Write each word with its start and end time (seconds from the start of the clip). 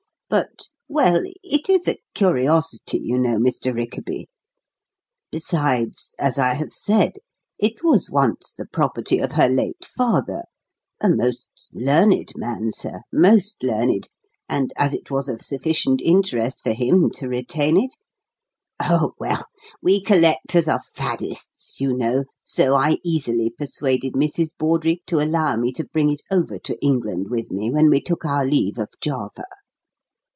But 0.31 0.69
well, 0.87 1.23
it 1.43 1.67
is 1.69 1.89
a 1.89 1.97
curiosity, 2.15 3.01
you 3.03 3.17
know, 3.17 3.35
Mr. 3.35 3.75
Rickaby. 3.75 4.29
Besides, 5.29 6.15
as 6.17 6.39
I 6.39 6.53
have 6.53 6.71
said, 6.71 7.15
it 7.59 7.83
was 7.83 8.09
once 8.09 8.53
the 8.53 8.65
property 8.65 9.17
of 9.19 9.33
her 9.33 9.49
late 9.49 9.83
father, 9.83 10.43
a 11.01 11.09
most 11.09 11.49
learned 11.73 12.31
man, 12.37 12.71
sir, 12.71 13.01
most 13.11 13.61
learned, 13.61 14.07
and 14.47 14.71
as 14.77 14.93
it 14.93 15.11
was 15.11 15.27
of 15.27 15.41
sufficient 15.41 16.01
interest 16.01 16.61
for 16.61 16.71
him 16.71 17.09
to 17.15 17.27
retain 17.27 17.75
it 17.75 17.91
oh, 18.81 19.11
well, 19.19 19.43
we 19.83 20.01
collectors 20.01 20.69
are 20.69 20.81
faddists, 20.95 21.81
you 21.81 21.91
know, 21.91 22.23
so 22.45 22.73
I 22.73 22.99
easily 23.03 23.49
persuaded 23.49 24.13
Mrs. 24.13 24.51
Bawdrey 24.57 25.03
to 25.07 25.19
allow 25.19 25.57
me 25.57 25.73
to 25.73 25.89
bring 25.91 26.09
it 26.09 26.21
over 26.31 26.57
to 26.57 26.77
England 26.81 27.27
with 27.29 27.51
me 27.51 27.69
when 27.69 27.89
we 27.89 27.99
took 27.99 28.23
our 28.23 28.45
leave 28.45 28.77
of 28.77 28.87
Java. 29.01 29.43